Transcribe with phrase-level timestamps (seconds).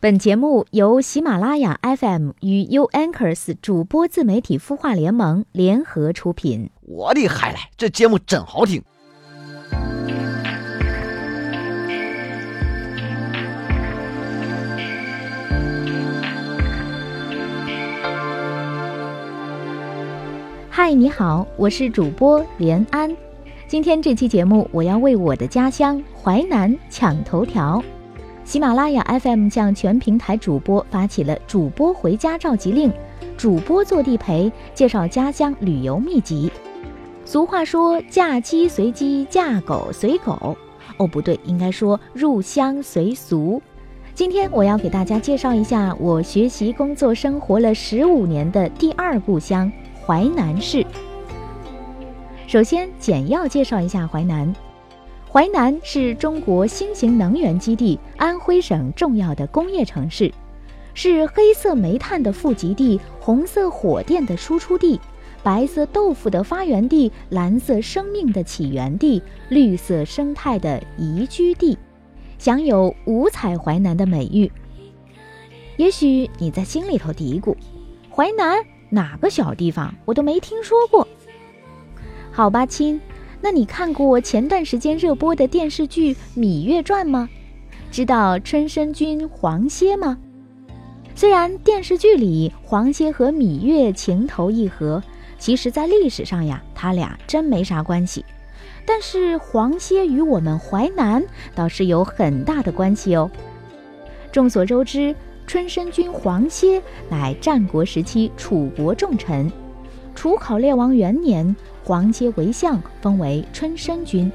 [0.00, 6.70] 本节目由喜马拉雅 FM 与 U Anchors 主播自媒体孵化联盟联合出品。
[6.82, 8.80] 我的海来，这节目真好听！
[20.70, 23.16] 嗨，你好，我是主播连安。
[23.66, 27.82] 今天这期节目，我要为我的家乡淮南抢头条。
[28.48, 32.90] 喜马拉雅 FM 向全平台主播发起了主播回家召集令，
[33.36, 36.50] 主播做地陪，介绍家乡旅游秘籍。
[37.26, 40.56] 俗话说“嫁鸡随鸡，嫁狗随狗”，
[40.96, 43.60] 哦，不对，应该说“入乡随俗”。
[44.16, 49.70] 今天我要给大家介绍一下我学习、工作、生活了十五年的第二故乡
[50.06, 50.82] 淮南市。
[52.46, 54.50] 首先，简要介绍一下淮南。
[55.38, 60.34] 淮南是中国新型能源基地安徽省重要的工业城市，
[60.94, 65.00] 是黑色煤炭的富集地、红色火电的输出地、
[65.44, 71.78] 白色豆腐的发源地、蓝色生命的起源地、绿色生态的宜居地，
[72.36, 74.50] 享有“五彩淮南”的美誉。
[75.76, 77.54] 也许你在心里头嘀咕
[78.10, 78.58] ：“淮南
[78.90, 81.06] 哪个小地方我都没听说过。”
[82.32, 83.00] 好吧，亲。
[83.40, 87.28] 那你看过前段时间热播的电视剧《芈月传》吗？
[87.90, 90.18] 知道春申君黄歇吗？
[91.14, 95.02] 虽然电视剧里黄歇和芈月情投意合，
[95.38, 98.24] 其实，在历史上呀，他俩真没啥关系。
[98.84, 103.30] 但是黄歇与我们淮南倒是有很大的关系哦。
[104.32, 105.14] 众所周知，
[105.46, 109.50] 春申君黄歇乃战国时期楚国重臣，
[110.14, 111.54] 楚考烈王元年。
[111.88, 114.30] 黄歇为相，封为春申君。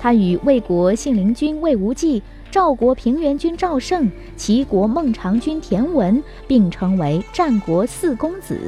[0.00, 8.58] 他与魏国信陵君魏无忌、赵国平原君赵胜、齐国孟尝君田文并称为战国四公子。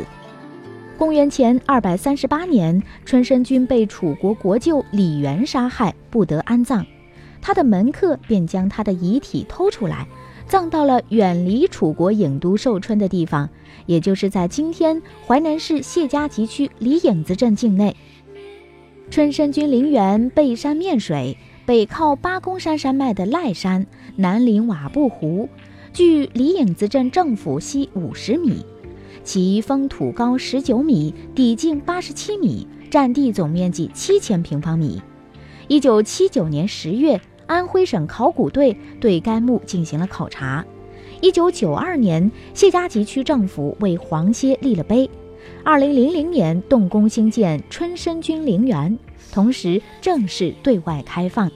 [0.96, 6.86] 公元前二百三十八年，春申君被楚国国舅李元杀害，不得安葬。
[7.40, 10.06] 他的门客便将他的遗体偷出来，
[10.46, 13.50] 葬到了远离楚国郢都寿春的地方，
[13.86, 17.96] 也就是在今天淮南市谢家集区李影子镇境内。
[19.10, 21.36] 春申君陵园背山面水，
[21.66, 23.86] 北靠八公山山脉的赖山，
[24.16, 25.48] 南临瓦布湖，
[25.92, 28.64] 距李影子镇政府西五十米，
[29.22, 35.02] 其封土高十九米，底径八十七米，占地总面积七千平方米。
[35.68, 40.64] 一九七九年十月，安徽省考古队对该墓进行了考察。
[41.20, 45.08] 一九九二年，谢家集区政府为黄歇立了碑。
[45.64, 48.98] 二零零零年动工兴建春申君陵园，
[49.32, 51.50] 同时正式对外开放。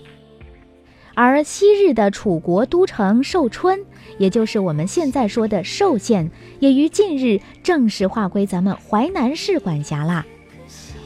[1.15, 3.81] 而昔日的楚国都城寿春，
[4.19, 10.27] 也就是我们现在说的寿县，也于近日正式划归咱们淮南市管辖啦。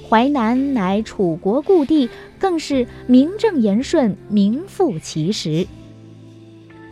[0.08, 2.10] 淮南乃楚国故地，
[2.40, 5.64] 更是名正言顺、名副其实。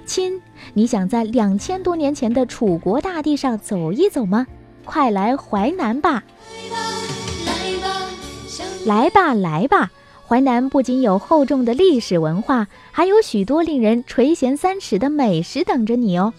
[0.06, 0.41] 亲，
[0.72, 4.47] 你想在两千多年前的楚国大地上走一走吗？
[4.88, 6.25] 快来淮南吧！
[8.87, 9.91] 来吧，来吧！
[10.26, 16.32] 淮南不仅有厚重的历史文化，还有许多令人垂涎三尺的美食等着你哦。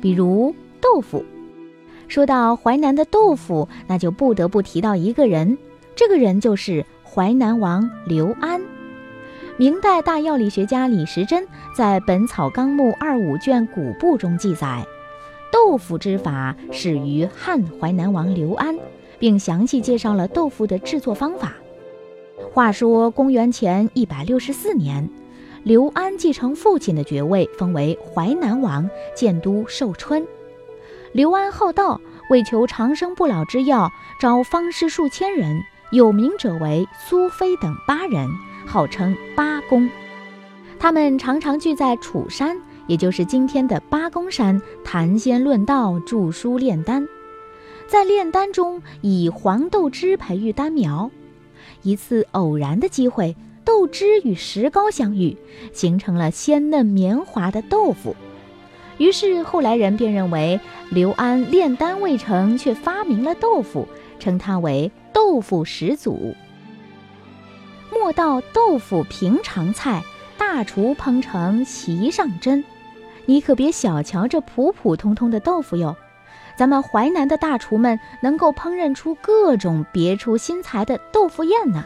[0.00, 1.22] 比如豆腐。
[2.08, 5.58] 说到淮南的豆腐，那就不得不提到一个人，
[5.94, 8.62] 这个人就是淮南王刘安。
[9.58, 11.46] 明代大药理学家李时珍
[11.76, 14.86] 在《本草纲目》二五卷古部中记载。
[15.70, 18.76] 豆腐之法始于汉淮南王刘安，
[19.20, 21.54] 并详细介绍了豆腐的制作方法。
[22.52, 25.08] 话说公元前一百六十四年，
[25.62, 30.26] 刘安继承父亲的爵位，封为淮南王，建都寿春。
[31.12, 38.28] 刘安好道，为求长生不老之药，招方士数千人，有名者为苏菲等八人，
[38.66, 39.88] 号称八公。
[40.80, 42.60] 他们常常聚在楚山。
[42.90, 47.06] 也就是今天的八公山谈仙论道、著书炼丹，
[47.86, 51.08] 在炼丹中以黄豆汁培育丹苗。
[51.82, 55.36] 一次偶然的机会，豆汁与石膏相遇，
[55.72, 58.16] 形成了鲜嫩绵滑的豆腐。
[58.98, 60.58] 于是后来人便认为
[60.90, 63.86] 刘安炼丹未成，却发明了豆腐，
[64.18, 66.34] 称他为豆腐始祖。
[67.92, 70.02] 莫道豆腐平常菜，
[70.36, 72.64] 大厨烹成席上珍。
[73.30, 75.94] 你可别小瞧这普普通通的豆腐哟，
[76.56, 81.84] 咱们淮南的大厨们能够烹饪出各种别出心裁的豆腐宴呢，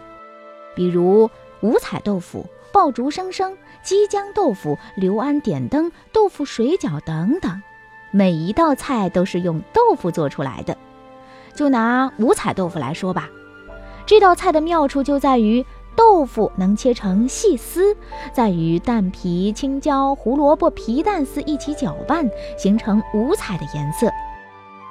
[0.74, 1.30] 比如
[1.60, 7.62] 五彩豆腐、爆竹声声、鸡浆豆腐、刘安点灯、豆腐水饺等等。
[8.10, 10.74] 每一道菜都是用豆腐做出来的。
[11.54, 13.28] 就拿五彩豆腐来说吧，
[14.06, 15.62] 这道菜的妙处就在于
[15.96, 17.96] 豆腐能切成细丝，
[18.32, 24.10] 再与蛋皮、青椒、胡萝卜、皮蛋丝一起搅拌，形成五彩的颜色。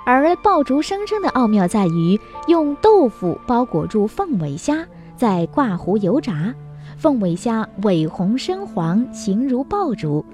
[0.05, 4.85] 而爆竹声声的奥妙在于用豆腐包裹住凤尾虾，
[5.15, 6.53] 再挂糊油炸，
[6.97, 10.25] 凤尾虾尾红身黄，形如爆竹，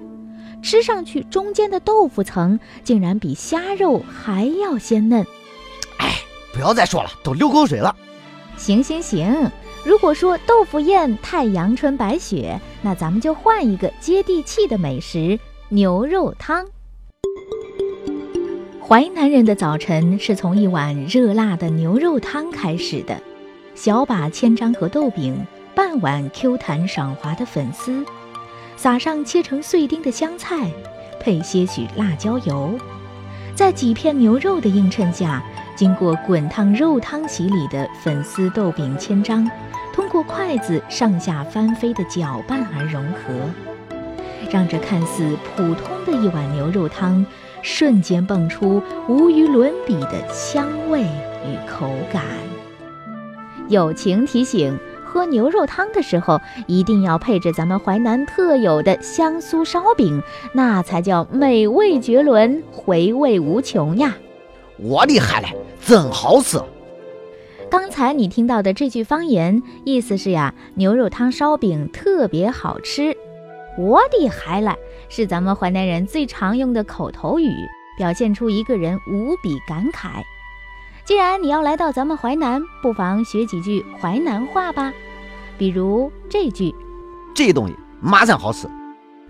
[0.60, 5.24] 吃上去中间的豆腐层竟然比虾肉还要鲜嫩。
[5.98, 6.16] 哎，
[6.52, 7.94] 不要再说了，都流口水了。
[8.56, 9.50] 行行行，
[9.82, 15.38] 如果说豆腐宴太阳春白雪，那咱们就换一个接地气的美食——
[15.70, 16.66] 牛肉汤。
[18.86, 23.18] 淮南人的早晨是从一碗热辣的牛肉汤开始的，
[23.74, 28.04] 小把千张和豆饼，半碗 Q 弹爽滑的粉丝，
[28.76, 30.70] 撒上切成碎丁的香菜，
[31.18, 32.78] 配些许辣椒油，
[33.54, 35.42] 在几片牛肉的映衬下，
[35.80, 39.50] 经过滚烫肉汤洗礼的粉丝豆饼千张，
[39.94, 43.32] 通过筷子上下翻飞的搅拌而融合，
[44.50, 47.24] 让这看似普通的一碗牛肉汤。
[47.62, 52.24] 瞬间蹦出无与伦比的香味与口感。
[53.68, 60.22] 友情提醒：喝牛肉汤的时候，一定要配着咱们淮南特有的香酥烧饼，
[60.52, 64.14] 那才叫美味绝伦、回味无穷呀！
[64.82, 65.54] 我的海嘞，
[65.84, 66.58] 真好吃！
[67.70, 73.14] 刚才你听到的这句方言，意思是呀，牛肉汤烧饼特别好吃。
[73.78, 74.74] 我的海嘞！
[75.10, 77.50] 是咱们淮南人最常用的口头语，
[77.98, 80.22] 表现出一个人无比感慨。
[81.04, 84.92] 既然你要来到咱们淮南，不妨学几句淮南话吧。
[85.58, 86.74] 比如这句
[87.34, 88.66] ：“这东西麻灿好吃。”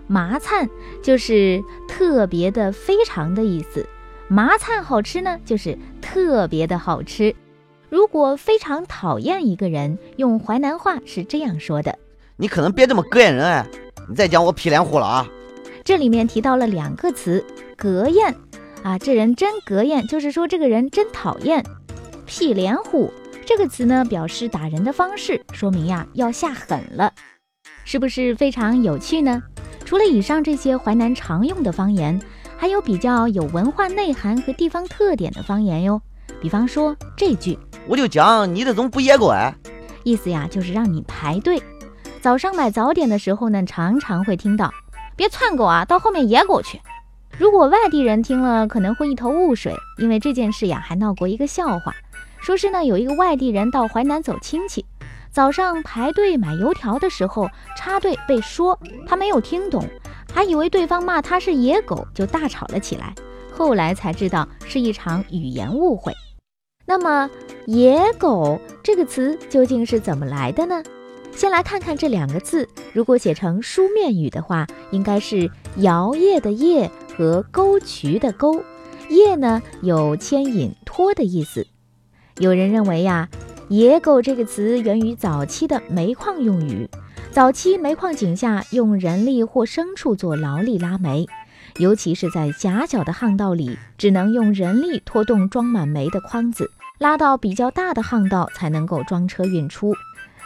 [0.07, 0.69] 麻灿
[1.03, 3.85] 就是特别的、非常的意思。
[4.31, 7.35] 麻灿好吃呢，就是特别的好吃。
[7.89, 11.99] 如果非常讨厌一个人，用淮南话是这样说的
[12.39, 13.67] ：“你可能别这么膈应人哎，
[14.07, 15.27] 你再讲我皮脸虎了啊。”
[15.83, 17.45] 这里面提到了两个词，
[17.77, 18.25] 膈应，
[18.83, 21.61] 啊，这人真膈应，就是说这个人真讨厌。
[22.25, 23.11] 屁脸虎
[23.45, 27.11] 这个词呢，表示打人的方式，说明呀要下狠了，
[27.83, 29.43] 是不是非常有趣呢？
[29.83, 32.17] 除了以上这些淮南常用的方言，
[32.61, 35.99] 还有比较有文化内涵和地方特点的方言哟。
[36.39, 39.51] 比方说这句，我就讲你这种不野狗哎，
[40.03, 41.59] 意思呀就是让你排队。
[42.21, 44.71] 早上买早点的时候呢，常常会听到。
[45.15, 46.79] 别窜狗啊，到后面野狗去。
[47.35, 51.95] 如果外地人听了，可能会一头雾水，因为这件事呀还闹过一个笑话。
[52.39, 54.85] 说是呢，有一个外地人到淮南走亲戚，
[55.31, 59.83] 早上排队买油条的时候插队被说，他没有听懂，
[60.33, 63.13] 还以为对方骂他是野狗，就大吵了起来。
[63.51, 66.13] 后来才知道是一场语言误会。
[66.85, 67.29] 那么
[67.67, 70.83] “野狗”这个词究竟是怎么来的呢？
[71.33, 78.63] 先来看看这两个字，如果写成书面语的话，应该是摇曳的曳和沟渠的沟。
[79.09, 81.67] 曳呢有牵引拖的意思。
[82.37, 83.29] 有人认为呀，
[83.69, 86.89] 野狗这个词源于早期的煤矿用语。
[87.31, 91.25] 早期煤矿井下用人力或牲畜做劳力拉煤，
[91.77, 99.95] 尤其是在狭小的巷道里，只能用人力拖动装满煤的筐子，拉到比较大的巷道才能够装车运出。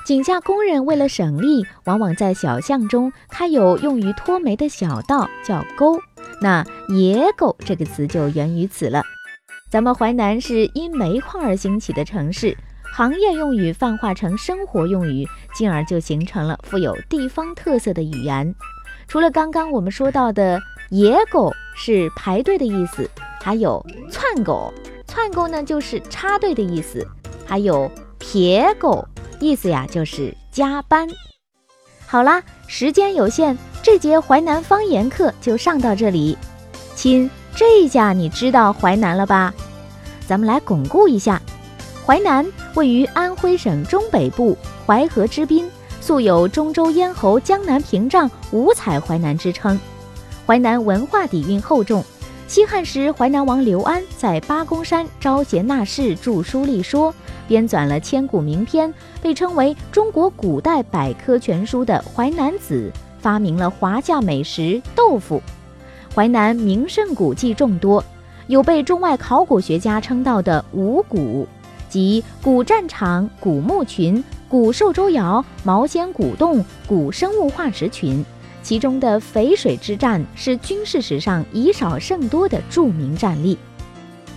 [0.05, 5.99] 井下工人为了省力，往往在小巷中开有用于拖煤的小道，叫沟。
[6.39, 6.63] 那
[6.93, 9.03] “野狗”这个词就源于此了。
[9.71, 12.55] 咱们淮南是因煤矿而兴起的城市，
[12.95, 18.55] 行业用语泛化成生活用语，进而就形成了富有地方特色的语言。
[19.05, 20.57] 除了刚刚我们说到的
[20.91, 23.09] “野狗”是排队的意思，
[23.41, 24.73] 还有“窜狗
[25.05, 27.05] ”，“窜狗”呢就是插队的意思，
[27.45, 29.05] 还有“撇狗”。
[29.41, 31.05] 意思呀，就是加班。
[32.07, 36.37] 好啦，时间有限，这节淮南方言课就上到这里。
[36.95, 39.53] 亲，这下你知道淮南了吧？
[40.25, 41.41] 咱们来巩固一下：
[42.05, 42.45] 淮南
[42.75, 45.67] 位于安徽省中北部，淮河之滨，
[45.99, 49.79] 素有“中州咽喉，江南屏障，五彩淮南”之称。
[50.45, 52.05] 淮南文化底蕴厚重。
[52.47, 57.11] 西汉时，淮南王刘安在八公山招贤纳士，著书立说。
[57.47, 65.41] 编纂了千古名篇，被称为中国古代百科全书的《淮南子》，发明了华夏美食豆腐。
[66.13, 68.03] 淮南名胜古迹众多，
[68.45, 71.47] 有被中外考古学家称道的五古，
[71.95, 78.21] 即古战场、古墓群、古寿州窑、毛仙古洞、古生物化石群，
[78.61, 83.57] 其中的淝水之战是军事史上以少胜多的著名战例。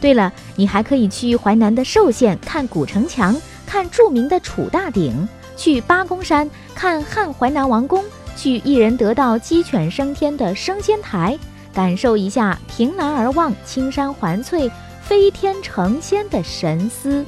[0.01, 3.35] 对了，你还可以去淮南的寿县看古城墙，
[3.67, 8.05] 看著名的楚大鼎；去八公山看汉淮南王宫；
[8.37, 11.37] 去一人得道鸡犬升天的升仙台，
[11.75, 14.71] 感受一下凭栏而望、青山环翠、
[15.03, 17.27] 飞天成仙的神思。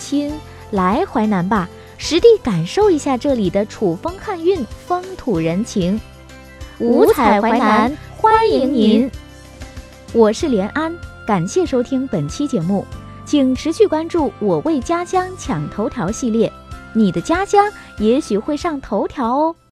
[0.00, 0.32] 亲，
[0.70, 6.00] 来淮南吧，实地感受一下这里的楚风汉韵、风土人情。
[6.78, 9.10] 五彩淮南，欢迎您！
[10.14, 12.86] 我是连安，感谢收听本期节目，
[13.26, 16.50] 请持续关注“我为家乡抢头条”系列，
[16.94, 19.54] 你的家乡也许会上头条哦。